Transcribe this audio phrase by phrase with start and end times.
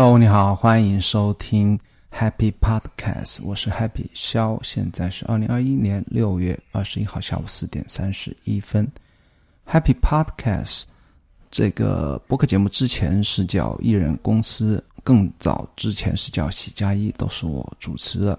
[0.00, 1.76] Hello，你好，欢迎收听
[2.16, 8.88] Happy Podcast，我是 Happy 肖，现在是二零二一年六月二十一号下午四点三十一分。
[9.68, 10.84] Happy Podcast
[11.50, 18.38] 这个播客节目之前是叫艺人公司，更早之前是叫喜加一，都是我主持的。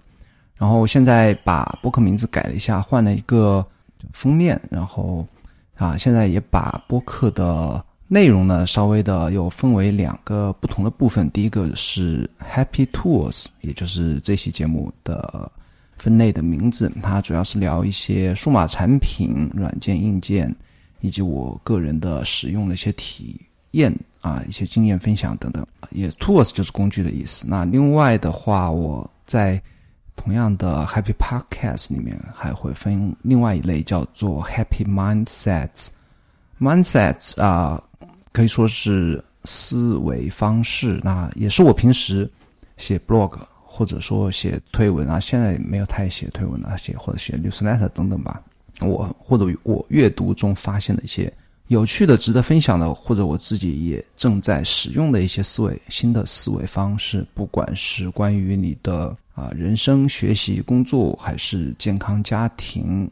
[0.55, 3.67] 然后现在把播客名字改了一下，换了一个
[4.13, 5.27] 封面，然后
[5.75, 7.83] 啊，现在也把播客的。
[8.11, 11.29] 内容呢，稍微的又分为两个不同的部分。
[11.29, 15.51] 第一个是 Happy Tools，也就是这期节目的
[15.95, 16.91] 分类的名字。
[17.03, 20.53] 它主要是聊一些数码产品、软件、硬件，
[21.01, 23.39] 以及我个人的使用的一些体
[23.71, 25.63] 验啊，一些经验分享等等。
[25.91, 27.45] 也 Tools 就是工具的意思。
[27.47, 29.61] 那另外的话，我在
[30.15, 35.89] 同样的 Happy Podcast 里面还会分另外一类，叫做 Happy Mindsets。
[36.59, 37.83] Mindsets 啊。
[38.31, 42.29] 可以说是思维方式，那也是我平时
[42.77, 48.41] 写 blog 或者说写推文啊，现在没有太写推文啊，写或者写 newsletter 等等吧。
[48.81, 51.31] 我或者我阅读中发现的一些
[51.67, 63.09] 有趣的、值得分享的，或者我自己也正在使用的一些思维新的思维方式，不管是关于你的啊人生、学习、工作，还是健康、家庭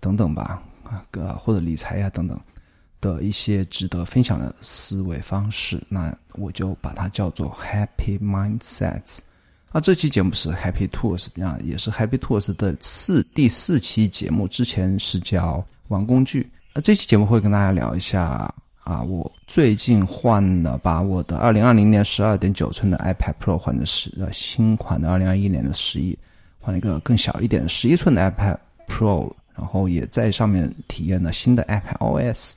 [0.00, 2.38] 等等吧，啊个或者理财呀等等。
[3.00, 9.20] 的一些值得分享的思维方式，那我就把它叫做 Happy Mindsets。
[9.70, 14.48] 啊，这期节目是 Happy Tools 啊，也是 Happy Tools 的四第四期节目。
[14.48, 26.18] 之前是叫玩工具，那这期节目会跟大家聊一下啊，我最近换了把我的二零二零年十二点九寸的 iPad Pro 换成十呃新款的二零二一年的十一，
[26.58, 32.54] 换了一个更小一点的十一寸的 iPad Pro，然后也在上面体验了新的 iPad OS。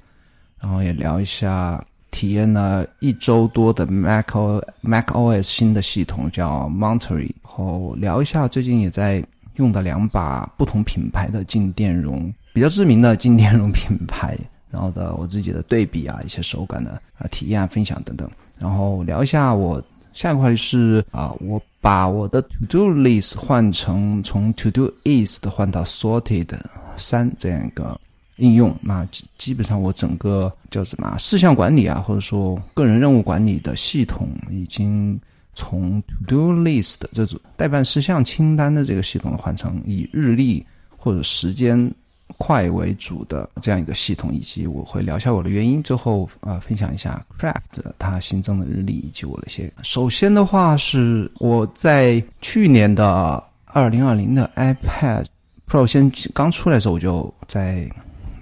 [0.63, 9.21] 然后也聊一下体验了一周多的 Mac O Mac OS 新的系统叫 Monterey，然后聊一下最近也在
[9.57, 14.37] 用的两把不同品牌的静电容，比较知名的静电容品牌，
[14.71, 26.47] 然后的我自己的对比啊，一些手感的啊体验分享等等，然后聊一下我下一块是啊，我把我的 To Do List 换成从 To Do Is 换到 Sorted
[26.95, 27.99] 三这样一个。
[28.37, 35.19] 应用那基基本上我整个叫什么事项管理啊，或者说个人任务管理的系统，已经
[35.53, 40.65] 从 To Do List 这种代办事项清单的这个系统换成以日历
[40.97, 41.93] 或者时间
[42.39, 49.71] 块为主的这样一个系统，以及我会聊一下我的原因，最后啊分享一下 Craft 它新增的日历以及我的一些。
[49.83, 55.25] 首先的话是我在去年的二零二零的 iPad
[55.69, 57.87] Pro 先刚出来的时候，我就在。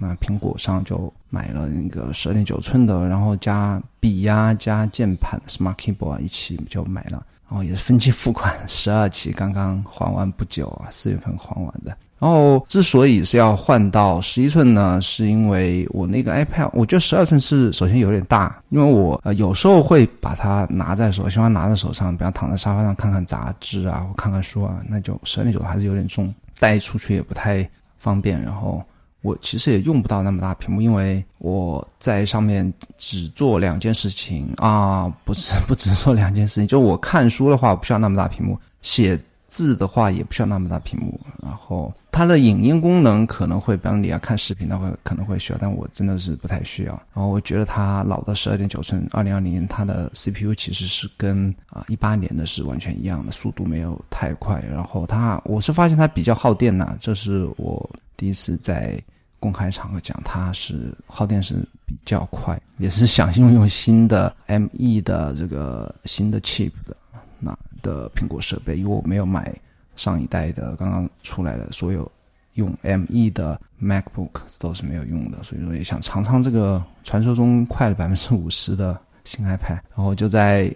[0.02, 11.96] 那苹果上就买了那个十二点九寸的，然后加笔呀、加键盘 Smart Keyboard 一起就买了，然后也是分期付款，十二期刚刚还完不久啊，四月份还完的。
[12.18, 28.82] 然后之所以是要换到十一寸呢，是因为我那个 iPad，我觉得十二寸是首先有点大，因为我呃有时候会把它拿在手，喜欢拿在手上，比方躺在沙发上看看杂志啊，或看看书啊，那就十二点九还是有点重，带出去也不太方便，然后。
[29.22, 39.18] 我其实也用不到那么大屏幕，因为我在上面只做两件事情啊， 不是 不只做两件事情，就我看书的话不需要那么大屏幕，写
[39.48, 46.92] 字的话也不需要那么大屏幕，然后它的影音功能可能会，比方你要看视频的话可能会需要，但我真的是不太需要。
[47.14, 54.60] 然后我觉得它老的十二点九寸，二零二零年它的 CPU 其实是跟啊一八年的是完全一样的，速度没有太快。
[54.68, 58.98] 然后它我是发现它比较耗电呐，这是我第一次在。
[59.42, 66.96] 公开场合讲，它是耗电是比较快，也是想用用新的 M E 的这个新的 chip 的
[67.40, 67.52] 那
[67.82, 69.52] 的苹果设备，因为我没有买
[69.96, 72.08] 上一代的刚刚出来的所有
[72.54, 80.72] 用 M E 的 MacBook 都是没有用的，所以说也想尝尝这个传说中快了百分之五十的新 iPad，然后就在。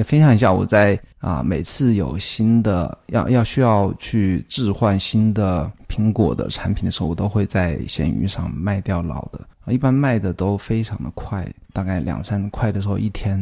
[0.00, 13.38] 也分享一下，我在啊每次有新的要要需要去置换新的苹果的产品的时候，我都会在闲鱼上卖掉老的，一般卖的都非常的快，大概两三块的时候一天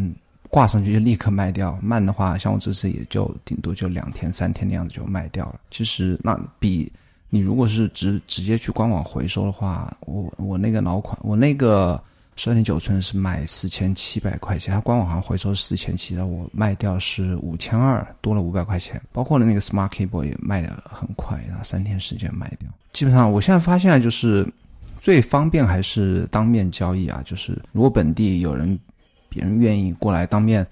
[0.51, 5.61] 挂上去就立刻卖掉，慢的话像我这次也就顶多就两天三天的样子就卖掉了。
[5.71, 6.93] 其实那比
[7.31, 12.03] 你如果是直直接去官网回收的话，我我那个老款我那个。
[12.39, 19.03] 十二点九寸是卖四千七百块钱，它官网好像回收四千七，然后我卖掉是五千二，多了五百块钱。
[19.11, 22.71] 包括了那个 Smart Keyboard 也卖的很快，然后三天时间卖掉。
[22.93, 24.47] 基本上我现在发现就是
[25.01, 28.79] 最方便还是当面交易啊，就是如果本地有人，
[29.29, 30.65] 别人愿意过来当面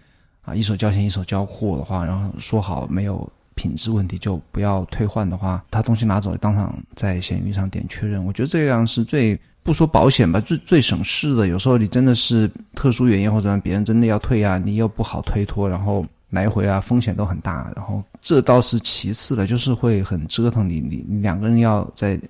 [0.42, 9.36] 啊一手交钱一手交货的话，然后说好没有品质问题就不要退换的话，他东西拿走了当场在闲鱼上点确认，我觉得这样是最
[9.66, 11.48] 不说保险吧，最最省事的。
[11.48, 16.06] 有时候你真的是特殊原因或者别人真的要退啊，你又不好推脱，然后。
[16.30, 22.20] 来回啊，风险都很大，然后这倒是其次的，就是会很折腾你，你你两个人要在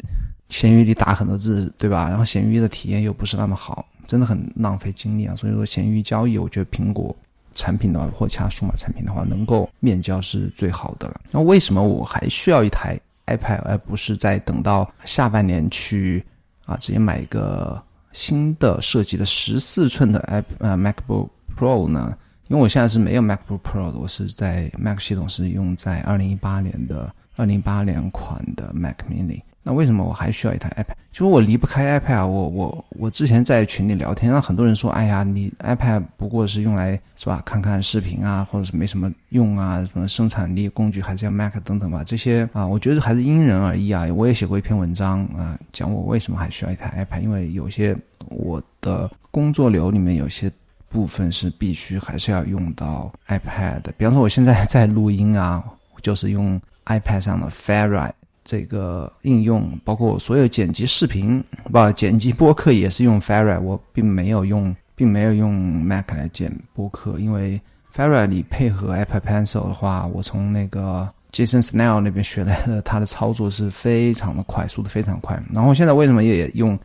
[0.50, 2.06] 闲鱼里打很多字，对吧？
[2.06, 5.34] 然后闲鱼的体验又不是那么好，真的很浪费精力啊。
[5.34, 7.16] 所以说，闲鱼交易，我觉得苹果
[7.54, 11.22] 产品的话，或其他数码产品的话，能够面交是最好的了。
[11.32, 16.22] 那为什么我还需要一台 iPad，而不是在等到下半年去
[16.66, 17.82] 啊，直接买一个
[18.12, 22.14] 新的设计的十四寸的 i 呃 MacBook Pro 呢？
[22.48, 29.40] 因为我现在是没有 MacBook Pro 的，我是在 Mac 系统是用在二零一八年的二零一八年款的 Mac Mini。
[29.66, 30.94] 那为什么我还需要一台 iPad？
[31.10, 32.26] 就是我离不开 iPad 啊。
[32.26, 44.06] 我我我之前在群里聊天，那很多人说：“哎呀，你 iPad 不过是用来是吧，看看视频啊，或者是没什么用啊，什么生产力工具还是要 Mac 等等吧。”这些啊，我觉得还是因人而异啊。
[44.14, 47.96] 我也写过一篇文章啊，讲我为什么还需要一台 iPad，因为有些
[48.28, 50.48] 我的工作流里面有些。
[50.88, 55.62] 部分是必须还是要用到 iPad，比方说我现在 在录音啊，
[56.00, 58.12] 就是用 iPad 上的 Ferrite
[58.46, 67.60] 这个应用，包括我所有剪辑视频不剪辑播客也是用 Ferrite，我并没有用并没有用 Mac 来剪播客，因为
[67.94, 75.38] Ferrite 你配合 Apple Pencil 的话，我从那个 Jason Snell 那边学来的，它的操作是非常的快，速的非常快。
[75.52, 76.78] 然后现在为什么也用？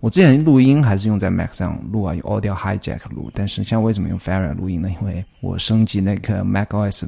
[0.00, 3.28] 我之前录音还是用在 Mac 上录啊，用 Audio Hijack 录。
[3.34, 4.88] 但是现在为什么用 Ferrite 录音呢？
[4.88, 7.04] 因为我升级那个 Mac OS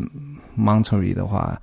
[0.59, 1.57] Monterey 的话，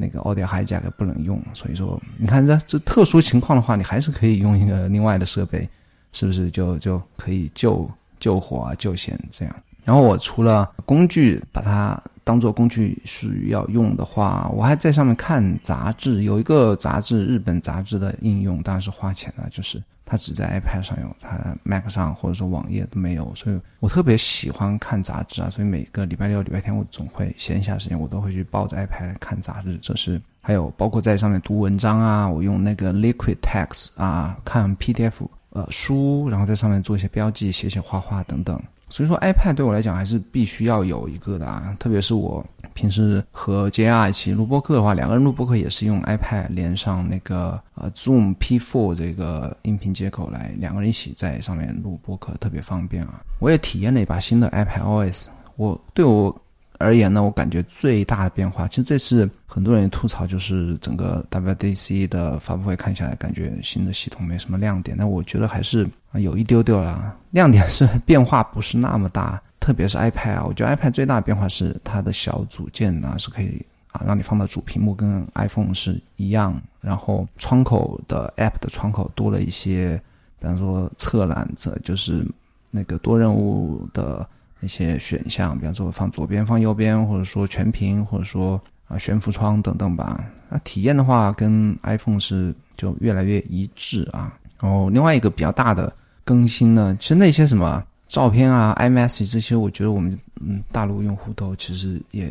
[0.00, 1.40] 那个 Audio Hijack 不能用。
[1.52, 5.68] 所以说，你看这这特殊情况的话，你还是可以用一个另外的设备，
[6.12, 7.88] 是不是就就可以救
[8.18, 9.54] 救火啊、救险这样？
[9.84, 16.22] 然后我除了工具把它当做工具需要用的话，我还在上面看杂志。
[16.22, 19.82] 有一个杂志，日本杂志的应用当然是花钱的，就是。
[20.10, 29.78] 它只在 iPad 上有，它 Mac 上或者说网页都没有，所以我特别喜欢看杂志啊，所以每个礼拜六、礼拜天我总会闲暇时间，我都会去抱着 iPad 看杂志。
[29.78, 35.12] 这是还有包括在上面读文章啊，我用那个 Liquid Text 啊看 PDF
[35.50, 38.60] 呃书，然后在上面做一些标记、写写画画等等。
[38.90, 42.44] 所以说，iPad 对我来讲还是必须要有一个的啊，特别是我
[42.74, 53.22] 平时和 JR 一起录播客的话，两个人录播客也是用 iPad 连上那个呃 Zoom P4 这个音频接口来，两个人一起在上面录播客，特别方便啊。
[53.38, 55.26] 我也体验了一把新的 iPad OS，
[55.56, 56.36] 我对我。
[56.82, 64.96] 而言呢，我感觉最大的变化，其实这次很多人吐槽，就是整个 WDC 的发布会看下来，感觉新的系统没什么亮点。
[64.96, 67.14] 但我觉得还是有一丢丢了。
[67.32, 73.62] 亮点是变化不是那么大，特别是 iPad 啊，我觉得 iPad 最大的变化是它的小组件呢是可以
[73.92, 76.58] 啊让你放到主屏幕，跟 iPhone 是一样。
[76.80, 80.00] 然后窗口的 App 的窗口多了一些，
[80.38, 82.26] 比方说侧览者，就是
[82.70, 84.26] 那个多任务的。
[84.60, 90.24] 一些选项，比方说放左边、放右边，或者说全屏，或者说啊悬浮窗等等吧。
[90.48, 94.36] 那体验的话，跟 iPhone 是就越来越一致啊。
[94.60, 95.90] 然后另外一个比较大的
[96.24, 102.30] 更新呢，其实那些什么照片啊、iMessage 这些，我觉得我们嗯大陆用户都其实也，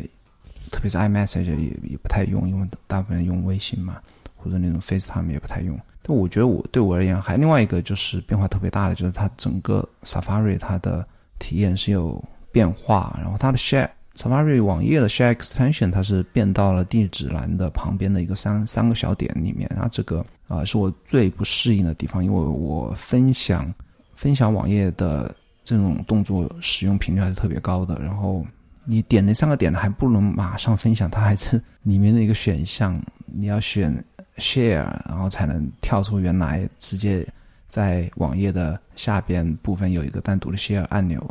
[0.70, 3.96] 特别是 iMessage 也也不太用，因为大部分人用微信嘛，
[4.36, 5.76] 或者那种 FaceTime 也不太用。
[6.02, 11.04] 但我觉得我对我而言，还另外一个就是变化特别大的，就是它整个 Safari 它的。
[11.40, 23.72] 体验是有变化，然后它的 Share Safari 网页的 Share Extension 它是变到了地址栏的旁边的一个三三个小点里面，然后这个啊是我最不适应的地方，因为我分享
[24.14, 28.44] 分享网页的这种动作使用频率还是特别高的，然后
[28.84, 33.92] 你点那三个点还不能马上分享，它还是里面的一个选项，你要选
[34.36, 37.26] Share，然后才能跳出原来直接。
[37.70, 41.24] 在网页的下边部分有一个单独的 Share 按钮，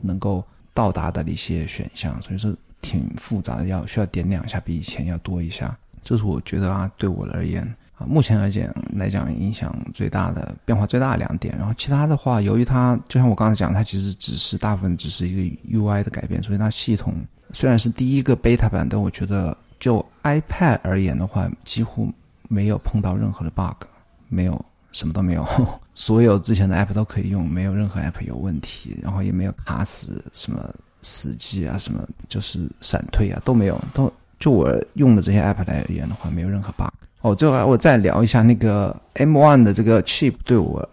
[0.00, 0.42] 能够
[0.72, 5.76] 到达的一些选项，所以说挺复杂的，要需要点两下，比以前要多一下。
[6.02, 7.62] 这是我觉得啊，对我而言
[7.98, 11.54] 啊，目前而言来讲，影响最大的变化最大的两点。
[11.58, 17.14] 然后其他的话，由于它就像我刚才讲，它其实只是大部分只是一个 UI 的改变，所以它系统
[17.52, 22.10] 虽然是第一个 beta 版，但我觉得就 iPad 而言的话，几乎
[22.48, 23.84] 没有碰到任何的 bug，
[24.28, 24.64] 没有。
[24.92, 25.46] 什么都没有，
[25.94, 30.68] 所有之前的 app 都可以用，没有任何 app 有问题，然后也没有卡死、什么
[31.02, 36.88] 死机啊、什么就是闪退啊都没有，都就我用的这些 app 来而言的话，没有任何 bug。
[37.20, 40.86] 哦，最后我再聊一下那个 M1 的这个 chip 对我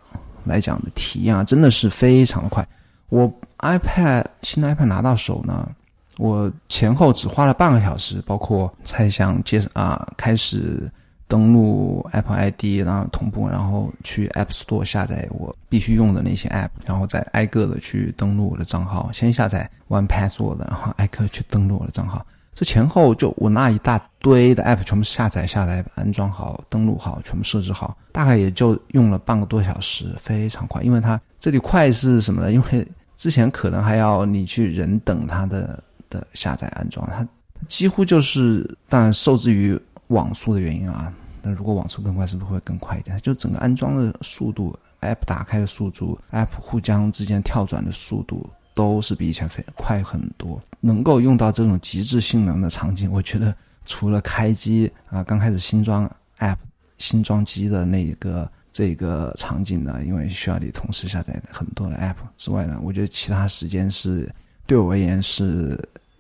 [0.44, 2.68] 来讲的体验啊，真的是非常的快。
[3.10, 5.70] 我 iPad 新的 iPad 拿到手呢，
[6.18, 10.92] 我前后只花了半个小时，包括猜想接啊开始。
[11.28, 19.10] 登录 Apple ID，然后同步，然后去 App Store 下载我必须用的那些 App，然后再挨个的去登录我的账号。
[19.12, 22.26] 先下载 One Password，然后挨个去登录我的账号。
[22.56, 30.82] 这前后就我那一大堆的 App 全部下载下来、安装好、登录好、全部设置好，大概也就用了半个多小时，非常快。
[30.82, 32.54] 因为它这里快是什么呢？
[32.54, 37.28] 因为之前可能还要你去人等它的的下载安装，它
[37.68, 39.78] 几乎就是当然受制于。
[40.08, 43.18] 网速的原因啊，那如果网速更快，是不是会更快一点？
[43.18, 50.62] 就整个安装的速度、App 打开的速度、App 互相之间跳转的速度，都是比以前非快很多。
[50.80, 53.54] 能够用到这种极致性能的场景，我觉得
[53.86, 56.10] 除了开机啊，刚开始新装
[56.40, 56.58] App
[56.98, 64.34] 新装机的那个这个场景呢，因为需要你同时下载很多的 App 之外呢，我觉得其他时间是
[64.66, 65.78] 对我而言是。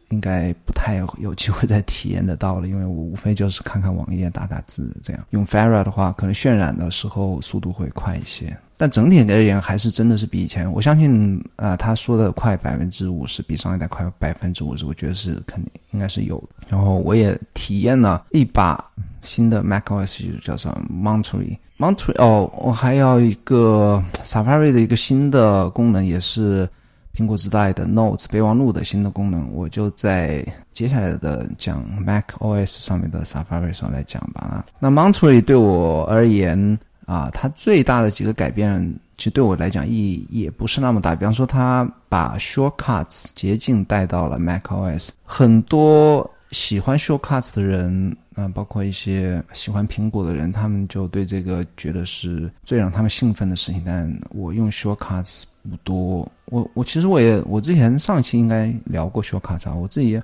[0.09, 5.25] 应该不太有机会再体验得到了，因为我无非就是看看网页、打打字这样。
[5.31, 10.71] 用 Fira 的话，可能渲染的时候速度会快一些，但整体而言还是真的是比以前。
[10.71, 16.67] 我相信啊，他说的快百分之五十，比上一代快百分之五十，我觉得是肯定应该是有的。
[16.69, 18.81] 然后我也体验了一把
[19.21, 21.57] 新的 macOS，叫做 Monterey。
[21.77, 26.69] Monterey 哦，我还要一个 Safari 的一个新的功能，也是。
[27.17, 34.63] 苹果自带的 Notes 备忘录的新的功能，我就在接下来的讲 Mac OS 上面的 Safari 上来讲吧。
[34.77, 38.79] 那 Monterey 对我而言啊，它最大的几个改变，
[39.17, 41.15] 其实对我来讲意义也不是那么大。
[41.15, 48.15] 比方说，它把 Shortcuts 捷径带到了 Mac OS，很多喜欢 Shortcuts 的人。
[48.39, 53.81] 嗯，包括一些喜欢苹果的人，他们就对这个觉得是最让他们兴奋的事情。
[53.83, 60.21] 但我用 Shortcuts 不多，我我其实我也我之前上期应该聊过 Shortcuts，我自己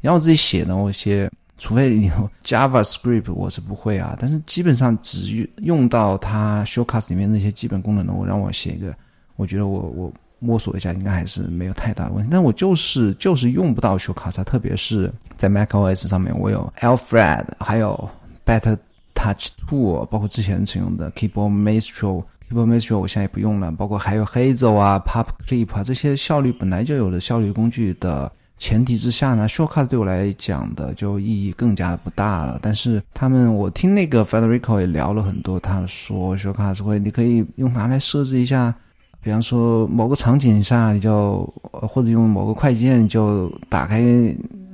[0.00, 2.10] 然后自己写的，我写，除非你
[2.44, 8.94] JavaScript 我是不会啊， 但是基本上只用到它 Shortcuts 里面那些基本功能的，我让我写一个，
[9.36, 10.12] 我觉得我我。
[10.40, 12.28] 摸索一下，应该还是没有太大的问题。
[12.30, 18.10] 但我就是就是用不到修卡萨，特别是在 macOS 上面，我有 Alfred，还有
[18.44, 18.76] Better
[19.14, 22.22] Touch Tool，包括之前使用的 Keyboard Maestro
[22.54, 23.72] Pro Master 我现在也不用了。
[23.72, 32.58] 包括还有 Hazel 啊、Pop Clip 啊这些效率本来就有的效率工具的前提之下呢，Shortcut 对我来讲的就意义更加的不大了。
[32.62, 38.72] 但是他们，我听那个 Federico 也聊了很多，他说 Shortcut 会，你可以用它来设置一下。
[39.20, 41.42] 比方说某个场景下，你就
[41.72, 44.02] 或者用某个快捷键就打开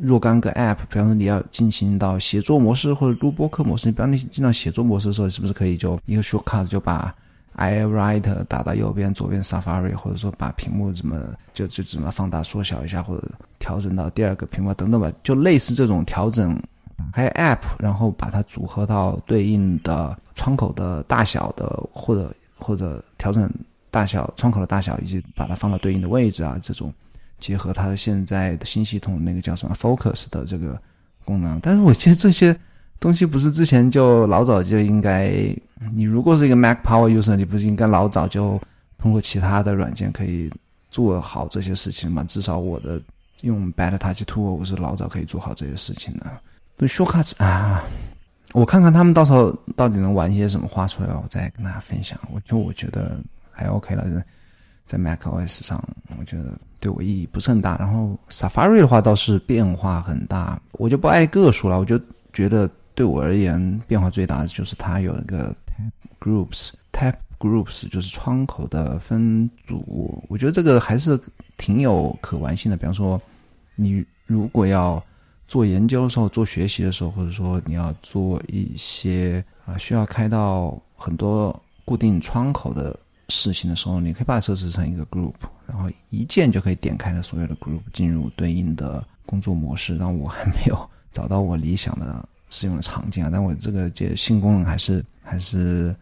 [0.00, 0.76] 若干个 App。
[0.90, 7.14] 比方说你要进行到写作模式或者录播课模式，比方你进到写作模式的时候，是不是可以就一个 Shortcut 就把
[7.56, 13.28] iWrite 打到右边，左边 Safari，或者说把屏幕怎么就就怎么放大缩小一下，或者
[13.58, 16.60] 调整到第二个屏幕等等吧，就类似这种调整。
[16.96, 23.50] 打开 App，然后把它组合到对应的窗口的大小的，或者或者调整。
[23.92, 26.94] 大小窗口的大小，以及把它放到对应的位置啊，这种
[27.40, 30.80] 结合它现在的新系统那个叫什么 Focus 的这个
[31.24, 31.58] 功能。
[31.58, 32.56] 但是我觉得这些
[33.00, 35.32] 东西不是之前就老早就应该，
[35.92, 38.60] 你如果是一个 Mac Power User，你不是应该老早就
[38.98, 40.48] 通过其他的软件可以
[40.90, 42.22] 做好这些事情吗？
[42.24, 43.00] 至少我的
[43.40, 46.30] 用 Better Touch Tool，我是老早可以做好这些事情的。
[46.76, 47.82] 对 Shortcuts 啊，
[48.52, 52.16] 我看看他们到时候到底能玩一些什么花出来，我再跟大家分享。
[52.32, 53.18] 我就我觉得。
[53.52, 54.06] 还 OK 了，
[54.86, 55.84] 在 macOS 上，
[56.18, 57.76] 我觉得对我意义不是很大。
[57.76, 61.78] 然后 Safari 的话倒是变化很大，我就不挨个说了。
[61.78, 62.00] 我就
[62.32, 62.66] 觉得
[63.00, 65.90] 对我而言变化最大的就是它有一个 Tab
[66.20, 70.22] Groups，Tab Groups 就是窗口的分组。
[70.28, 71.18] 我觉得这个还是
[71.56, 72.76] 挺有可玩性的。
[72.76, 73.18] 比方说，
[73.74, 75.02] 你如果要
[75.48, 82.94] 做研究的时候、做学习的时候，或者说你要做一些啊需要开到很多固定窗口的。
[83.32, 89.96] 事情的时候，你可以把它设置成一个 group，然后一键就可以点开了所有的 group，进入对应的工作模式。
[90.00, 95.94] 但我还没有找到我理想的使用的场景啊，但我这个这新功能还是还是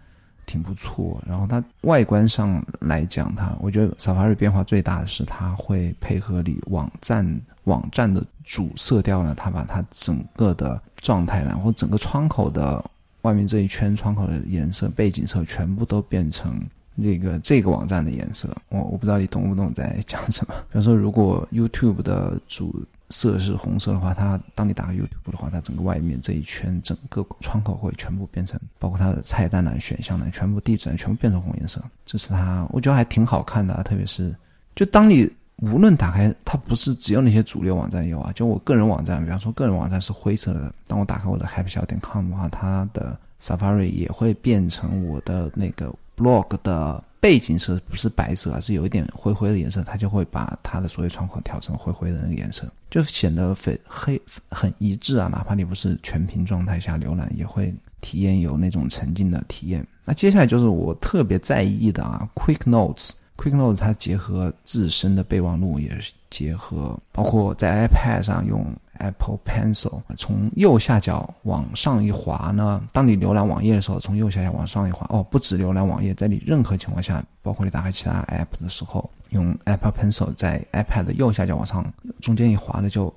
[0.44, 1.22] 挺不错。
[1.28, 12.84] 然后它外观上来讲，它我觉得 Safari 变化最大的是它会配合你网站网站的主色调呢，它把它整个的状态，然后整个窗口的
[13.22, 16.60] 外面这一圈窗口的颜色、背景色全部都变成。
[17.00, 20.54] 这个这个网站的颜色，我我不知道你懂不懂在讲什么。
[20.72, 31.82] 比如说，如果 YouTube 的主色是红色的话，它当你打开 YouTube 的话，它整个外面这一圈整个窗口会全部变成，包括它的菜单栏、选项栏、全部地址栏全部变成红颜色。
[32.04, 33.82] 这是它，我觉得还挺好看的。
[33.82, 34.34] 特别是，
[34.74, 38.30] 就当你无论打开，它不是只有那些主流网站有啊。
[38.32, 55.28] 就我个人网站，比方说个人网站是灰色的，当我打开我的 happy 小点 com 的话，它的 Safari 也会变成我的那个 blog 的背景色，不是白色，而是有一点灰灰的颜色，它就会把它的所有窗口调成灰灰的那个颜色，就显得非黑很一致啊。
[55.28, 59.86] 哪怕你不是全屏状态下浏览，也会体验有那种沉浸的体验。
[60.04, 63.10] 那接下来就是我特别在意的啊，Quick Notes。
[63.36, 65.96] Quick Notes 它结合自身的备忘录，也
[66.28, 68.66] 结合包括在 iPad 上用
[68.98, 81.84] Apple Pencil，从右下角往上一滑呢，当你浏览网页的时候，从右下角往上一滑，哦，不止浏览网页，在你任何情况下，包括你打开其他 App 的时候，用 Apple Pencil 在 iPad 的右下角往上
[82.20, 83.12] 中间一滑呢，就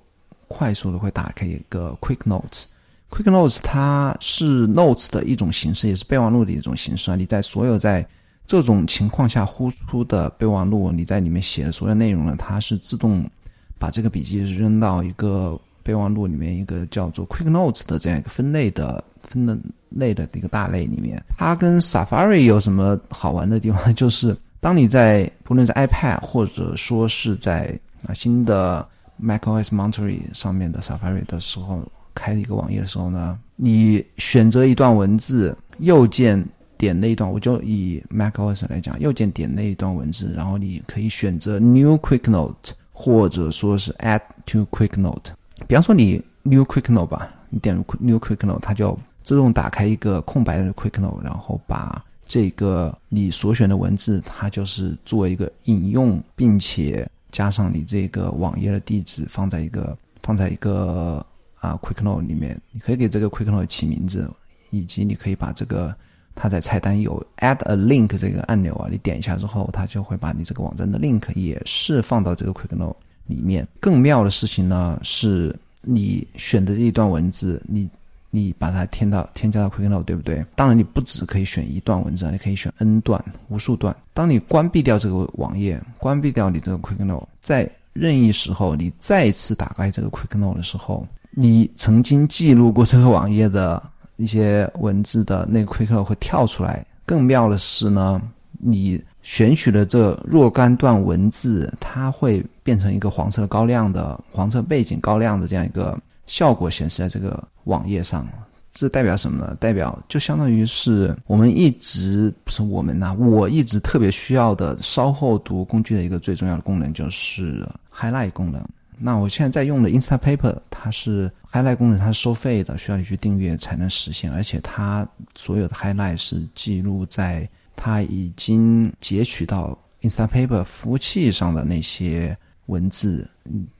[0.47, 2.65] 快速的会打开一个 Quick Notes。
[3.09, 7.15] Quick Notes 它是 Notes 的一种形式，也是备忘录的一种形式啊。
[7.15, 8.07] 你在所有在
[8.47, 13.29] 这种情况下呼出的备忘录，你在里面写的所有内容呢，它是自动
[13.77, 19.57] 把这个笔记扔到一个备忘录里面，一个叫做 Quick Notes 的这样一个分类的分的
[19.89, 21.21] 类的一个大类里面。
[21.37, 23.93] 它跟 Safari 有什么好玩的地方？
[23.95, 28.87] 就是当你在不论是 iPad 或者说是在啊新的
[29.21, 31.81] macOS Monterey 上面的 Safari 的时候，
[32.13, 36.43] 开一个网页的时候呢，你选择一段文字，右键。
[36.77, 45.31] 点那一段，我就以 macOS 来讲，右键点那一段文字，然后你可以选择 New Quick Note，或者说是 Add to Quick Note。
[45.67, 61.25] 比方说你 New Quick Note 吧，你点 New Quick Note，它就自动打开一个空白的 Quick Note，然后把这个你所选的文字，它就是做一个引用，并且加上你这个网页的地址，放在一个放在一个
[61.59, 62.59] 啊 Quick Note 里面。
[62.71, 64.29] 你可以给这个 Quick Note 起名字，
[64.69, 65.95] 以及你可以把这个。
[66.33, 72.95] 它在菜单有 Add a Link 这个按钮啊，你点一下之后，它就会把你这个网站的 link 也是放到这个 Quick Note
[73.27, 73.67] 里面。
[73.79, 77.89] 更妙的事情呢，是你选的这一段文字，你
[78.29, 80.45] 你把它添到添加到 Quick Note，对不对？
[80.55, 83.95] 当然，你不只可以选一段文字，你可以选 N 段、无数段。
[84.13, 93.81] 当你关闭掉这个网页，关闭掉你这个 Quick Note，在任意时候你再次打开这个 Quick Note 的时候，你曾经记录过这个网页的。
[94.17, 96.85] 一些文字的那个 quick note 会跳出来。
[97.07, 98.21] 更妙的是呢，
[98.59, 108.27] 你选取的这若干段文字，它会变成一个黄色的高亮的黄色背景高亮的这样一个效果显示在这个网页上。
[108.73, 109.53] 这代表什么呢？
[109.59, 118.65] 代表就相当于是我们一直不是我们呐，我一直特别需要的稍后读工具的一个最重要的功能就是 highlight 功能。
[118.97, 124.31] 那我现在在用的 Instapaper，它是 Highlight 功能，它是收费的，需要你去订阅才能实现。
[124.31, 132.37] 而且它所有的 Highlight 是记录在它已经截取到 Instapaper 服务器上的那些
[132.71, 133.29] 文字，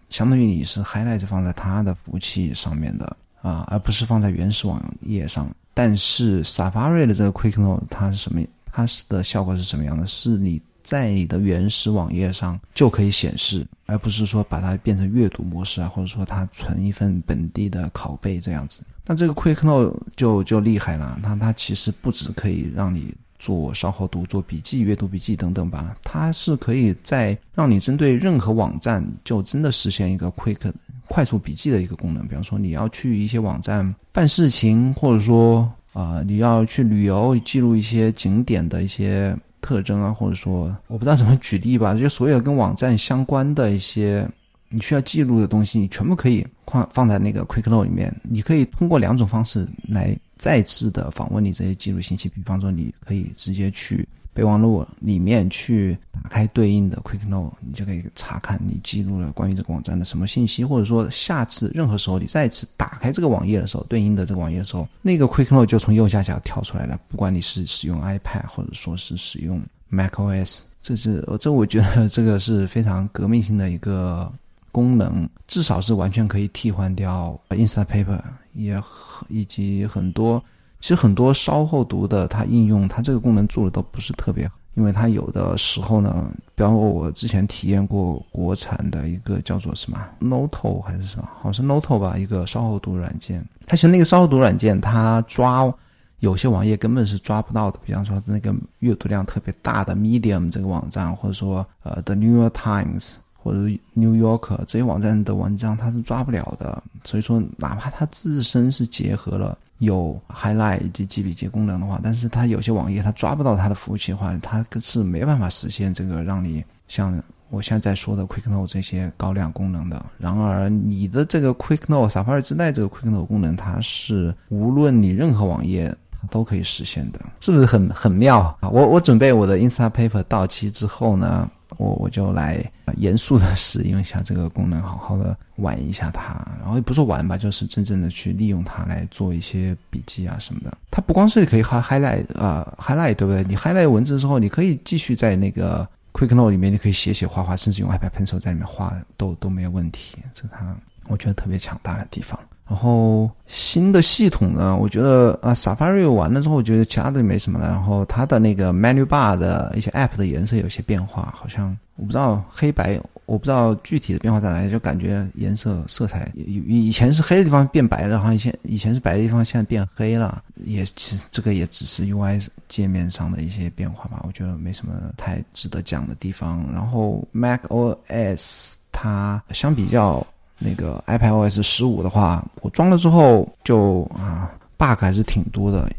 [0.09, 5.49] 相当于你是 Highlight 放在它的服务器上面的啊，而不是放在原始网页上。
[5.73, 8.45] 但是 Safari 的这个 Quick Note 它是什么？
[8.71, 10.05] 它是的效果是什么样的？
[10.05, 10.61] 是你。
[10.83, 18.81] 在你的原始网页上就可以显示，而不是说把它变成阅读模式啊，或者说它存一份本地的拷贝这样子。
[19.05, 30.71] 那这个 Quick Note 就就厉害了，它它其实不止可以让你做稍后读、做笔记、阅读笔记等等吧，它是可以在让你针对任何网站就真的实现一个 Quick
[31.09, 32.25] 快速笔记的一个功能。
[32.25, 39.35] 比方说你要去一些网站办事情，或者说啊你要去旅游，记录一些景点的一些。
[39.63, 44.27] 特征啊，或者说我不知道怎么举例吧，就所有跟网站相关的一些
[44.69, 48.11] 你需要记录的东西，你全部可以放放在那个 Quick Note 里面。
[48.23, 54.07] 你可以通过两种方式来再次的访问你这些记录信息，比方说你可以直接去。
[54.33, 66.97] 备忘录里面去打开对应的 Quick Note，你就可以查看你记录了关于这个网站的什么信息，或者说下次任何时候你再次打开这个网页的时候，对应的这个网页的时候，那个 Quick Note 就从右下角跳出来了。
[67.09, 74.31] 不管你是使用 iPad 或者说是使用 macOS，这是我这我觉得这个是非常革命性的一个
[74.71, 78.19] 功能，至少是完全可以替换掉 Instapaper，
[78.53, 78.81] 也
[79.29, 80.43] 以及很多。
[80.79, 93.47] 其实很多稍后读的，它应用它这个功能做的都不是特别好，因为它有的时候呢，比方说我之前体验过国产的一个叫做什么 Noto 还是什么，好像是 Noto 吧，一个稍后读软件。
[93.67, 95.71] 它其实那个稍后读软件，它抓
[96.17, 103.57] 有些网页根本是抓不到的，比方说那个阅读量特别大的 Medium 这个网站，或者说呃 The New York Times 或者
[103.93, 106.81] New York 这些网站的文章，它是抓不了的。
[107.03, 109.57] 所以说，哪怕它自身是结合了。
[109.79, 120.05] 有 highlight 以及记笔记功能的话，但是它有些网页它抓不到它的服务器的话，它是没办法实现这个让你像我现在说的 Quick Note 这些高亮功能的。
[120.19, 128.69] 然而，你的这个 Quick Note Safari 自带这个 Quick Note 功能，它是无论你任何网页它都可以实现的，是不是很很妙啊？
[128.69, 131.49] 我我准备我的 Instapaper 到期之后呢？
[131.81, 132.63] 我我就来
[132.97, 140.77] 严肃的使用一下这个功能，好好的玩一下它，然后也不是玩吧，就是真正的去利用它来做一些笔记啊什么的。
[140.91, 143.43] 它不光是可以 high highlight 啊 highlight 对不对？
[143.45, 150.17] 你 highlight 文字之后，你可以继续在那个 Quick Note 里面，你可以写写画画，甚至用 iPad Pencil 在里面画都都没有问题。
[150.31, 150.75] 这是它
[151.07, 152.39] 我觉得特别强大的地方。
[152.71, 157.67] 然后新的系统呢，我觉得啊，Safari 完了之后，我觉得其他的没什么了。
[157.67, 170.41] 然后它的那个 Menu Bar 的一些 App 的颜色有些变化，好像我不知道黑白，我不知道具体的变化在哪里，就感觉颜色色彩以以前是黑的地方变白了，好像以前以前是白的地方现在变黑了。
[170.63, 176.65] 也其实这个也只是 UI 界面上的一些变化吧，我觉得没什么太值得讲的地方。
[176.71, 180.25] 然后 Mac OS 它相比较。
[180.63, 185.91] 那个 iPadOS 十五的话，我装了之后就啊 bug 还是挺多的，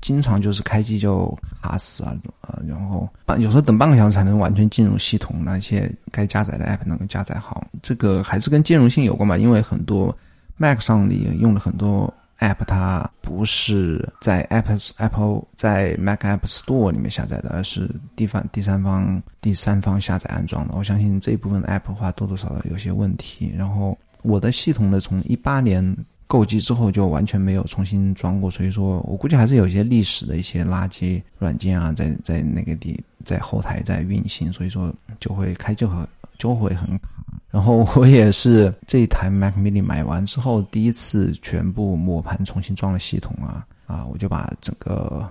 [0.00, 7.66] 经常就是开机就卡死啊，呃，然后半有时候等半个小时才能完全进入系统，那些该加载的 App 能够加载好。
[7.82, 10.16] 这个还是跟兼容性有关吧，因为很多
[10.56, 12.12] Mac 上里用了很多。
[12.40, 20.74] App 它不是在 Apple Apple 在 Mac App Store 里面下载的，而是第方第三方第三方下载安装的。
[20.76, 23.54] 我相信这一部分的 App 的话多多少少有些问题。
[23.56, 36.06] 然后我的系统呢，从一八年购机之后就完全没有重新装过，所以说我估计还是有一些历史的一些垃圾软件啊，在在那个地在后台在运行，所以说就会开就很
[36.38, 37.08] 就会很卡。
[37.48, 44.04] 然后我也是这一台 Mac Mini 买完之后，第一次全部抹盘重新装了系统啊啊！
[44.04, 45.26] 我就把整个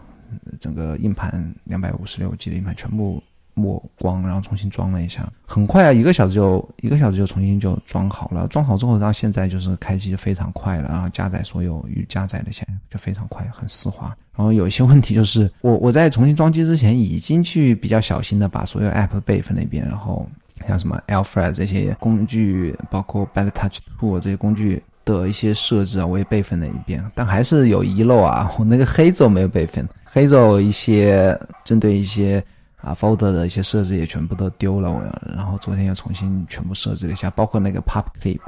[0.60, 3.22] 整个硬盘两百五十六 G 的硬盘全部
[3.56, 8.48] 抹光，然后重新装了一下，很快啊，一个小时就一个小时就重新就装好了。
[8.48, 14.16] 装好之后到现在就是开机就非常快了然后，加载所有与加载的线就非常快，很丝滑。
[14.36, 20.28] 然后有一些问题就是我 我在重新装机之前已经去比较小心的把所有 App 备份了一遍，然后。
[20.66, 28.50] 像什么 Alfred 这些工具，包括 Better Touch Tool 这些工具的一些设置啊，我也备份了一遍，但还是有遗漏啊。
[28.58, 32.44] 我那个黑轴没有备份，黑轴一些针对一些
[32.86, 34.92] 啊 Folder 的一些设置也全部都丢了。
[34.92, 35.02] 我
[35.36, 38.40] 然后昨天又重新全部设置了一下，包括那个 Pop Clip，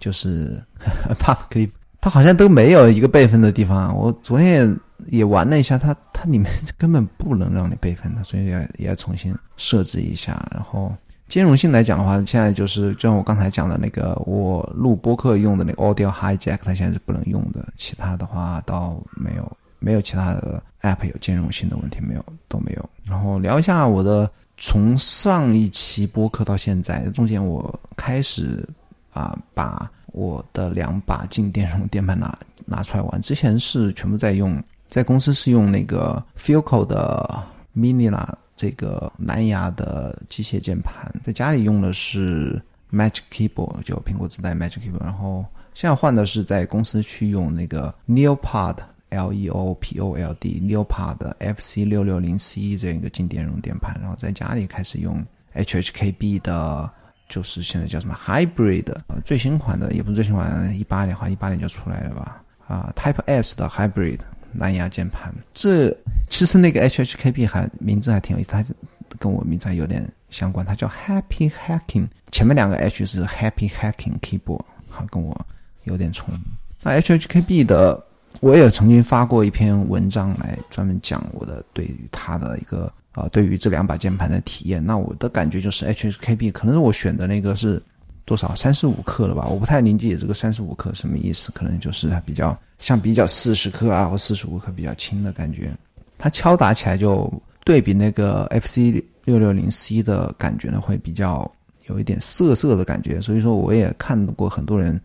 [0.00, 0.62] 就是
[1.20, 1.70] Pop Clip，
[2.00, 3.94] 它好像都没有一个备份的地方。
[3.94, 4.68] 我昨天
[5.08, 10.92] 也也玩了一下，它它里面 根本不能让你备份的，所以要也要重新设置一下，然后。
[11.26, 17.66] 兼容性来讲的话，现在就是就像我刚才讲的那个，我录播客用的那个 Audio Hijack，它现在是不能用的。
[17.78, 22.90] 其他的话倒没有，没有其他的 App 有兼容性的问题，没有都没有。
[23.04, 28.66] 然后聊一下我的从上一期播客到现在，中间我开始
[29.12, 33.20] 啊把我的两把静电容键盘拿拿出来玩。
[33.20, 37.42] 之前是全部在用，在公司是用那个 Fico 的
[37.76, 38.38] Mini 啦。
[38.56, 45.02] 这个蓝牙的机械键盘，在家里用的是 Magic Keyboard，就苹果自带 Magic Keyboard。
[45.02, 48.76] 然后现在换的是在公司去用那个 Neopod
[49.14, 53.96] L E O P O L D Neopod F C 六六零 C 这样一个静电容键盘。
[54.00, 56.90] 然后在家里开始用 H H K B 的，
[57.28, 62.42] 就是现在叫什么 Hybrid，呃，最新款的也不是最新款，一八年好像一八年就出来了吧？
[62.66, 64.18] 啊，Type S 的 Hybrid。
[64.56, 65.90] 蓝牙键盘，这
[66.30, 68.64] 其实那个 H H K B 还名字还挺有意思，它
[69.18, 75.36] 跟我名字还有点相关，它叫 Happy Hacking，前面两个 H 是 Happy Hacking Keyboard，好跟我
[75.82, 76.32] 有点重。
[76.84, 78.00] 那 H H K B 的，
[78.40, 84.84] 我也曾经发过一篇文章来专门讲我的对于它的一个啊，对于这两把键盘的体验。
[84.84, 87.82] 那我的感觉就是 H H K B 可能是我选的那个是。
[88.26, 89.44] 多少三十五克了吧？
[89.48, 95.70] 我不太理解这个三十五克什么意思，可能就是比较像比较四十克啊或四十五克比较轻的感觉。
[96.16, 97.30] 它敲打起来就
[97.66, 101.52] 对比那个 F C 六六零 C 的感觉呢，会比较
[101.84, 103.20] 有一点涩涩的感觉。
[103.20, 104.98] 所以说我也看过很多人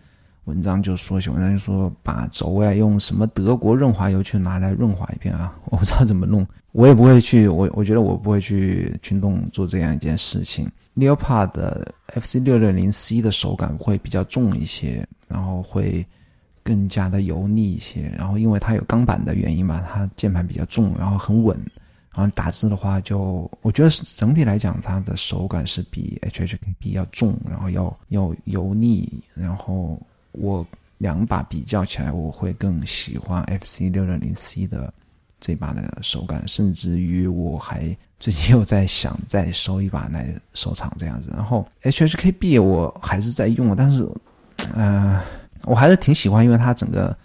[0.49, 10.69] 文章，就说写文章就说把轴啊用什么德国润滑油去拿来润滑一遍啊， 我不知道怎么弄，我也不会去，我我觉得我不会去去弄做这样一件事情。
[10.95, 16.05] Neopard 的 FC 六六零 C 的手感会比较重一些，然后会
[16.61, 18.11] 更加的油腻一些。
[18.17, 21.57] 然后因为它有钢板的原因吧，它键盘比较重，然后很稳。
[22.11, 29.07] 然后打字的话，就我觉得整体来讲，它的手感是比 HHKB 要重，然后要要油腻。
[29.35, 30.01] 然后
[30.39, 30.65] 我
[30.97, 34.93] 两把比较起来，我会更喜欢 FC 六六零 C 的
[35.39, 37.95] 这把的手感，甚至于我还。
[38.19, 41.31] 最近又在想再收一把来收藏这样子。
[41.33, 44.05] 然后 HHKB 我还是在用，但是，
[44.75, 45.23] 呃，
[45.63, 47.17] 我还是挺喜欢，因为它整个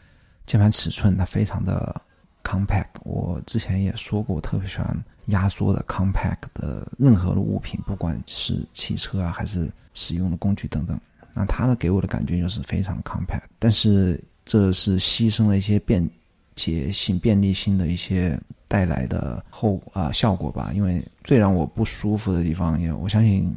[0.46, 2.00] 键盘尺寸它非常的
[2.44, 2.86] compact。
[3.02, 4.96] 我之前也说过，我特别喜欢
[5.26, 10.96] 压缩的 compact 的任何的物品，不管是汽车啊还是使用的工具等等。
[11.34, 16.08] 那它的给我的感觉就是非常 compact，但是这是牺牲了一些便
[16.54, 20.70] 捷性、便利性的一些带来的后啊效果吧。
[20.72, 23.52] 因为最让我不舒服的地方，也我相信，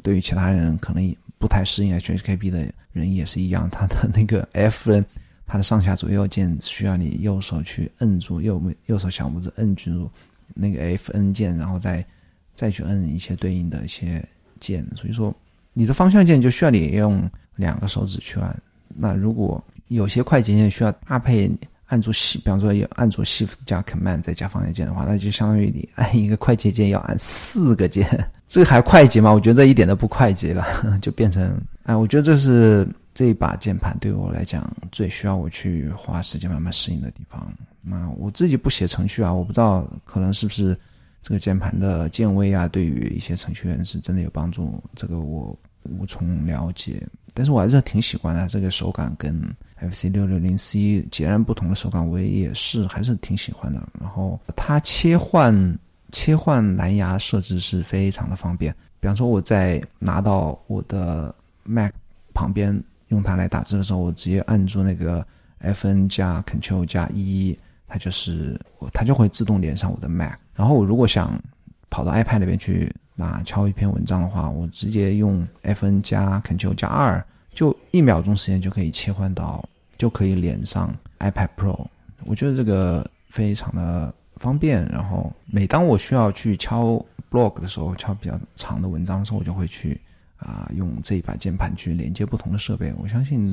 [0.00, 3.68] 对于其他人可能不太适应 HKB 的人也是一样。
[3.68, 5.04] 它的那个 Fn，，
[5.44, 10.08] 它的上下左右键需要你右手去摁住右右手小拇指摁住
[10.54, 12.06] 那个 F N 键，然后再
[12.54, 14.24] 再去摁一些对应的一些
[14.60, 15.34] 键，所以说。
[15.78, 18.62] 你的方向键就需要你用两个手指去按。
[18.96, 21.48] 那如果有些快捷键需要搭配
[21.86, 28.04] 按住 Shift，比方说按住 Shift 加 Command 再加方向键的话，那就相当于你按一个快捷键要按四个键，
[28.48, 29.32] 这个还快捷吗？
[29.32, 30.66] 我觉得这一点都不快捷了，
[31.00, 37.48] 就变成哎，我觉得这是这一把键盘对我来讲最需要我去花时间慢慢适应的地方。
[37.80, 40.76] 那我自己不写程序啊，我不知道可能是不是
[41.22, 44.82] 这个键盘的键位啊，对于一些程序员是真的有帮助。
[44.96, 45.56] 这个我。
[45.84, 48.46] 无从了解，但是我还是挺喜欢的。
[48.48, 49.42] 这个手感跟
[49.76, 53.80] FC 六六零 C 截然不同的手感，我也是还是挺喜欢的。
[54.00, 55.78] 然后它切换
[56.12, 58.74] 切换蓝牙设置是非常的方便。
[59.00, 61.92] 比方说我在拿到我的 Mac
[62.34, 65.26] 旁边用它来打字的时候，我直接按住那个
[65.60, 68.60] FN 加 Ctrl 加一，它就是
[68.92, 70.34] 它就会自动连上我的 Mac。
[70.54, 71.40] 然后我如果想
[71.88, 72.94] 跑到 iPad 那边去。
[73.20, 77.20] 那敲一篇文章的话，我直接用 FN 加 Ctrl 加二，
[77.52, 81.84] 就一秒钟时间就可以切换到，就可以连上 iPad Pro。
[82.26, 84.86] 我觉得这个非常的方便。
[84.86, 90.00] 然后每当我需要去敲 blog 的时候，敲比较长的文章的时候，我就会去
[90.36, 92.94] 啊用这一把键盘去连接不同的设备。
[92.98, 93.50] 我相信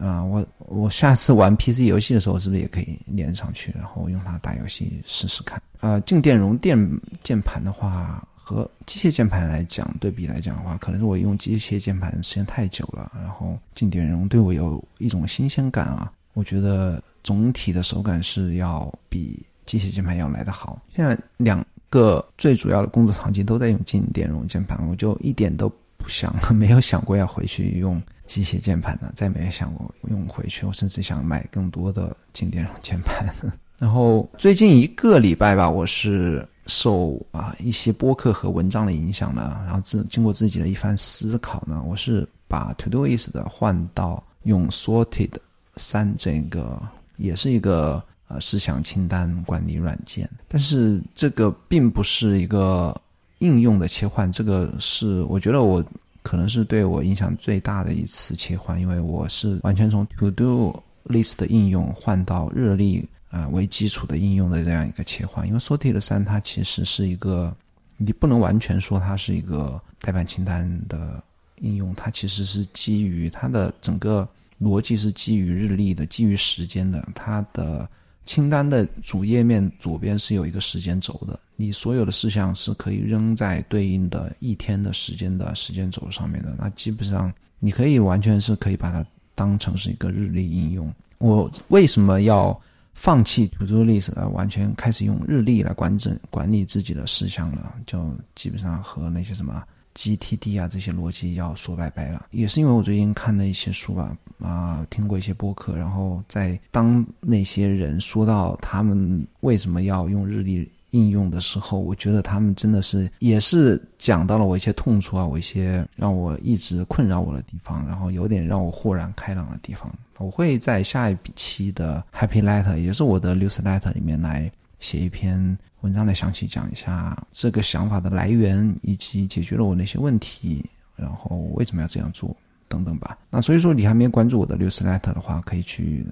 [0.00, 5.60] 啊，我我下次玩 PC 游戏的时候，是不是也可以连上去，然后用它打游戏试试看？
[5.80, 6.78] 啊，静电容电
[7.22, 8.26] 键盘的话。
[8.48, 16.12] 和机械键盘来讲，对比来讲的话，可能是我用机械键盘时间太久了，然后静电容对我有一种新鲜感啊。
[16.32, 20.80] 我觉得总体的手感是要比机械键盘要来得好。
[20.94, 30.64] 现在两个最主要的工作场景都在用静电容键盘，我就一点都不想， 没有想过要回去用机械键盘的，再没有想过用回去。
[30.64, 33.28] 我甚至想买更多的静电容键盘。
[33.76, 36.48] 然后最近一个礼拜吧，我是。
[36.66, 45.30] 受啊一些播客和文章的影响呢，然后自经过自己的一番思考呢，我是把 To Do List 的换到用 Sorted
[45.76, 46.80] 三这个，
[47.16, 52.98] 也是一个呃思想清单管理软件，但是这个并不是一个
[53.38, 55.84] 应用的切换，这个是我觉得我
[56.22, 63.08] 可能是对我影响最大的一次切换，因为我是完全从 To Do List 的应用换到日历。
[63.36, 67.54] 啊，为基础的应用的这样一个切换，因为 Sorted 三它其实是一个，
[67.98, 71.22] 你不能完全说它是一个代办清单的
[71.60, 74.26] 应用，它其实是基于它的整个
[74.58, 77.06] 逻辑是基于日历的，基于时间的。
[77.14, 77.86] 它的
[78.24, 86.56] 清单的主页面左边是有一个时间轴的，你所有的事项是可以扔在对应的一天的时间的时间轴上面的。
[86.58, 90.90] 那基本上你可以完全是可以把它当成是一个日历应用。
[91.18, 92.58] 我为什么要？
[92.96, 99.62] 放弃 To Do List 而完全开始用日历来管整管理自己的事项了，就基本上和那些什么
[99.94, 102.26] GTD 啊这些逻辑要说拜拜了。
[102.30, 110.68] 也是因为我最近看了一些书吧，啊，听过一些播客，然后在当那些人说到他们为什么要用日历。
[110.96, 119.92] 应用的时候，我觉得他们真的是也是讲到了我一些痛处啊，我一些让我一直困扰我的地方，然后有点让我豁然开朗的地方。
[120.18, 130.64] 我会在下一期的 Happy Letter，也是我的 News Letter 里面来写一篇文章来详细讲一下这个想法的来源，以及解决了我那些问题，
[130.96, 132.34] 然后为什么要这样做
[132.66, 133.18] 等等吧。
[133.28, 136.06] 那所以说，你还没关注我的 News Letter 的话，可以去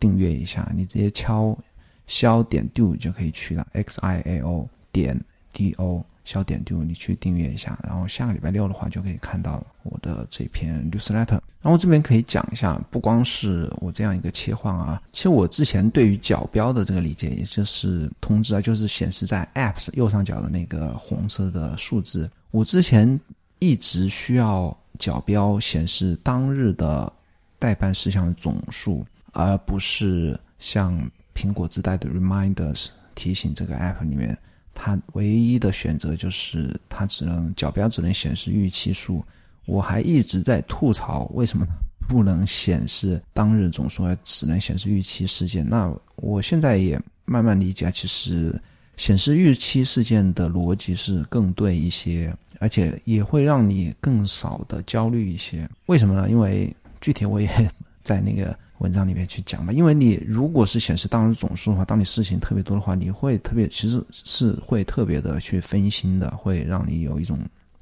[0.00, 1.56] 订阅一下，你直接敲。
[2.06, 5.18] 消点 do 就可以去了，x i a o 点
[5.52, 11.38] d o 消点 do，你去订阅一下，然后下个礼拜六的话就可以看到我的这篇 newsletter。
[11.60, 22.30] 然后这边可以讲一下，不光是我这样一个切换啊，其实我之前对于角标的这个理解，也就是通知啊，就是显示在 apps 右上角的那个红色的数字。
[22.50, 23.20] 我之前
[23.58, 27.12] 一直需要角标显示当日的
[27.58, 30.98] 代办事项总数，而不是像。
[31.34, 34.36] 苹果自带的 Reminders 提醒这个 App 里面，
[34.72, 39.24] 它唯一的选择就是它只能角标只能显示预期数。
[39.66, 41.66] 我还一直在吐槽为什么
[42.06, 45.66] 不能显示当日总数，只能显示预期事件。
[45.68, 48.54] 那我现在也慢慢理解，其实
[48.96, 55.68] 显示预期事件的逻辑是更对一些，而且也会让你更少的焦虑一些。
[55.86, 56.28] 为什么呢？
[56.28, 57.48] 因为具体我也
[58.04, 58.56] 在那个。
[58.78, 67.38] 文章里面去讲吧，因为你如果是显示当日总数的话，当你事情特别多的话，你会特别其实是会特别的去分心的，会让你有一种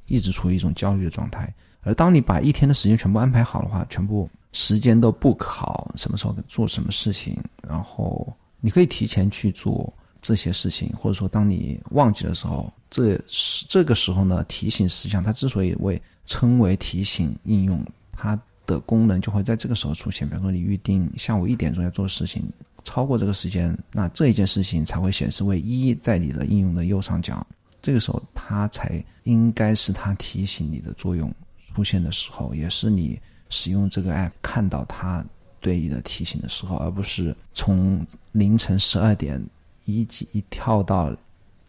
[0.06, 1.52] 一直处于一种焦虑的状态。
[1.80, 13.18] 而当你把一天的时间全部安排好的话，全部时间都不考什么时候做什么事情，然后你可以提前去做这些事情，或者说当你忘记的时候，这
[13.66, 18.38] 这个时候呢，提醒事项它之所以为称为提醒应用，它。
[18.72, 20.28] 的功能就会在这个时候出现。
[20.28, 22.42] 比如说，你预定下午一点钟要做事情，
[22.84, 27.46] 超过这个时间，那这一件事情才会显示为一在你的应用的右上角。
[27.80, 31.32] 这个时候，它才应该是它提醒你的作用
[31.74, 35.24] 出现的时候，也是你使用这个 app 看到它
[35.60, 39.44] 对你的提醒的时候，而不是从凌晨十二点
[39.84, 41.14] 一级一跳到。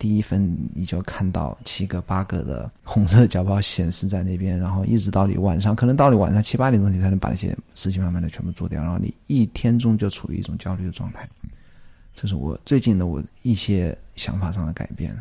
[0.04, 11.26] 第一分你就看到七个八个的红色角包显示在那边，然后一直到你晚上，可能到你晚上七八点钟你才能把那些事情慢慢的全部做掉，然后你一天中就处于一种焦虑的状态。
[12.14, 15.18] 这是我最近的我一些想法上的改变，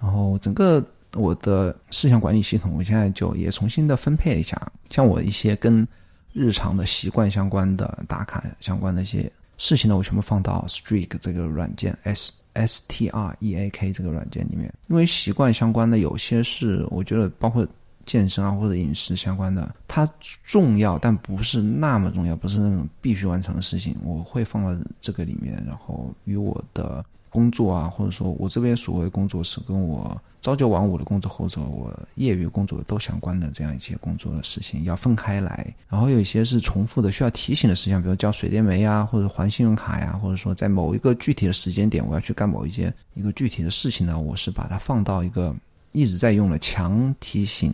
[0.00, 0.80] 然后整个
[1.14, 4.56] 我的事项管理系统，我现在就也重新的分配了一下，
[4.90, 5.84] 像我一些跟
[6.32, 9.28] 日常的习惯相关的打卡相关的一些
[9.60, 12.32] 事情呢，我全部放到 Streak 这个软件 S。
[12.54, 17.64] S T R E A K 这个软件里面，因为习惯相关的有些是，我觉得包括
[18.04, 20.06] 健身啊或者饮食相关的，它
[20.44, 27.04] 重要但不是那么重要，不是那种必须完成的事情，我会放到这个里面，然后与我的。
[27.30, 45.54] 工作啊，或者说我这边所谓的工作是跟我朝九晚五的工作或者我业余工作都相关的这样一些工作的事情要分开来，然后有一些是重复的需要提醒的事项，比如交水电煤啊，或者还信用卡呀，或者说在某一个具体的时间点我要去干某一件一个具体的事情呢，我是把它放到一个
[45.92, 47.72] 一直在用的强提醒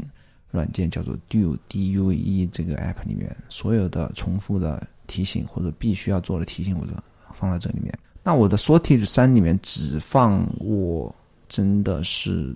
[0.51, 6.93] 软件，叫做 Due D U E 这个 app 里面，所有的重复的提醒或者必须要做的提醒，我都
[7.33, 7.97] 放在这里面。
[8.27, 11.15] 那我的 sortage 三里面只放我
[11.49, 12.53] 真的是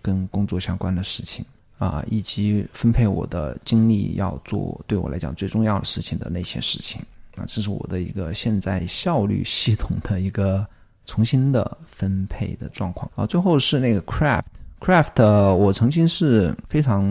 [0.00, 1.44] 跟工作相关的事情
[1.76, 7.02] 啊，以及分配我的精力要做对我来讲最重要的事情的那些事情
[7.36, 10.66] 啊，这是我的一个现在效率系统的一个
[11.04, 13.26] 重新的分配的状况啊。
[13.26, 15.22] 最后是那个 craft，craft
[15.54, 17.04] 我曾经是非常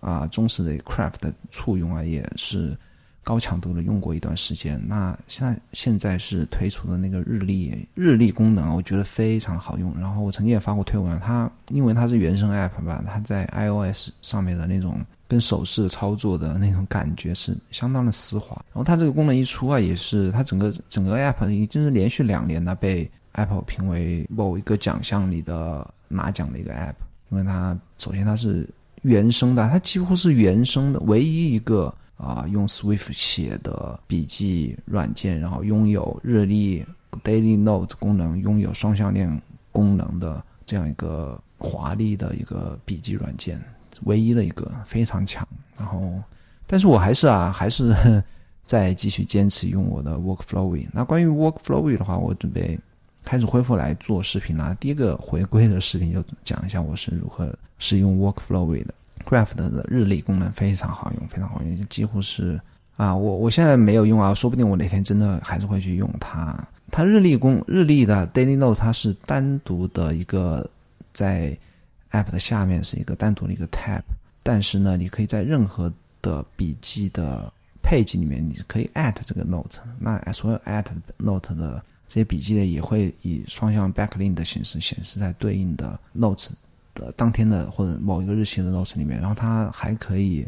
[0.00, 2.76] 啊忠实的 craft 的簇拥啊，也是。
[3.26, 9.92] 高强度的用过一段时间，那现在现在是推出的那个日历日历功能，我觉得非常好用。
[10.00, 18.54] 然后我曾经也发过推文，它因为它是原生 App 吧，它在 iOS 上面的那种跟手势操作的那种感觉是相当的丝滑。
[18.72, 26.94] 然后它这个功能一出啊，也是它整个整个 App 已经是连续两年呢被 Apple 评为某一个奖项里的拿奖的一个 App，
[27.30, 28.68] 因为它首先它是
[29.02, 31.92] 原生的，它几乎是原生的唯一一个。
[32.16, 36.84] 啊，用 Swift 写的笔记软件，然后拥有日历
[37.22, 43.62] Daily Note 功能，拥有双向链功能的这样一个华丽的一个笔记软件，
[44.04, 45.46] 唯一的一个非常强。
[45.76, 46.20] 然后，
[46.66, 48.22] 但是我还是啊， 还是
[48.64, 50.86] 在继续坚持用我的 Workflowy。
[50.92, 52.78] 那关于 Workflowy 的话，我准备
[53.24, 54.74] 开始恢复来做视频了。
[54.80, 58.94] 第一个回归的视频就讲一下我是如何使用 Workflowy 的。
[59.26, 62.60] Craft 的日历功能非常好用，非常好用，几乎是
[62.96, 66.56] 啊，我我现在没有用啊，说不定我哪天真的还是会去用它。
[66.92, 70.70] 它日历功日历的 Daily Note 它是单独的一个
[71.12, 71.58] 在
[72.12, 74.02] App 的下面是一个单独的一个 Tab，
[74.44, 80.84] 但是呢，你可以在任何的笔记的配置里面，你可以 at 这个 Note，那所有 at
[81.18, 86.50] Note 的这些笔记呢，也会以双向 Backlink 的形式显示在对应的 Note。
[86.96, 90.44] 的当天的或者某一个日期的 notes 里面，然后它还可以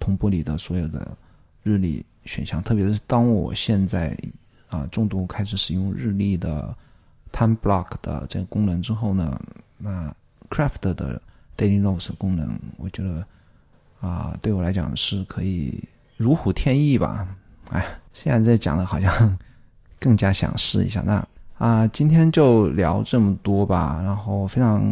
[0.00, 1.16] 同步你的所有的
[1.62, 4.16] 日历选项，特别是当我现在
[4.68, 6.74] 啊重度开始使用日历的
[7.30, 9.40] time block 的这个功能之后呢，
[9.78, 10.12] 那
[10.48, 11.20] craft 的
[11.56, 13.24] daily notes 功能，我觉得
[14.00, 15.82] 啊对我来讲是可以
[16.16, 17.36] 如虎添翼吧。
[17.70, 19.38] 哎，现在在讲的好像
[20.00, 21.02] 更加想试一下。
[21.02, 21.24] 那
[21.60, 24.82] 啊，今天就聊这么多吧，然后非常。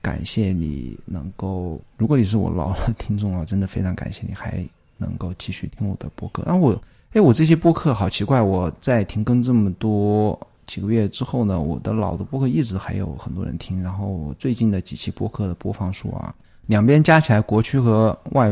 [0.00, 4.64] 感谢你能够，如果你是我老的听众啊，真的非常感谢你还
[4.96, 6.42] 能够继续听我的播客。
[6.46, 16.34] 然后我，哎，我这些播客好奇怪，我在停更这么多几个月之后呢，我的老的播客一直还有很多人听，然后最近的几期播客的播放数啊，
[16.66, 18.50] 两边加起来，国区和外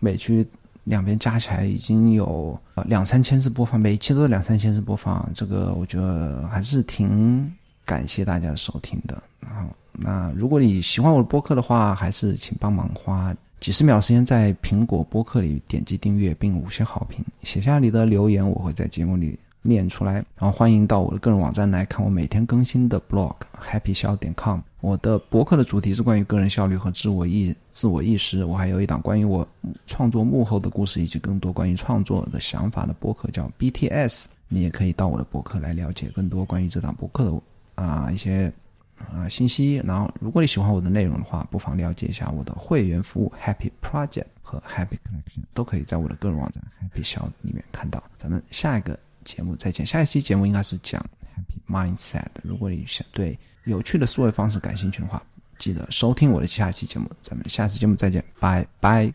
[0.00, 0.44] 美区
[0.88, 7.52] 两边加起来已经有两三千次播放，每一期都是两三千次播放，这个我觉得还是挺
[7.84, 9.22] 感谢大家的收听的。
[9.40, 19.38] 然后，那如果你喜欢我的播客的话，还是请帮忙花几十秒时间在苹果播客里点击订阅并五星好评，写下你的留言，我会在节目里。
[19.60, 24.60] 念出来，然后欢迎到我的个人网站来看我每天更新的 blog happy 笑点 com。
[24.80, 28.44] 我的博客的主题是关于个人效率和自我意自我意识。
[28.44, 29.46] 我还有一档关于我
[29.86, 34.26] 创作幕后的故事以及更多关于创作的想法的博客，叫 BTS。
[34.48, 37.42] 你也可以到我的博客来了解更多关于这档博客的
[37.74, 38.52] 啊一些
[38.96, 39.82] 啊信息。
[39.84, 48.02] 然后，如果你喜欢我的内容的话，不妨了解一下我的会员服务 Happy Project 和 Happy Connection，都可以在我的个人网站 Happy 笑里面看到。
[48.18, 48.98] 咱们下一个。
[49.24, 51.04] 节目再见，下一期节目应该是讲
[51.36, 52.28] Happy Mindset。
[52.42, 53.38] 如果你想对
[53.68, 55.22] 有趣的思维方式感兴趣的话，
[55.58, 57.08] 记得收听我的下一期节目。
[57.22, 59.12] 咱们下次节目再见，拜拜。